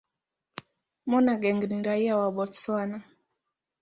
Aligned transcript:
Monageng 1.05 1.61
ni 1.69 1.81
raia 1.83 2.17
wa 2.17 2.31
Botswana. 2.31 2.97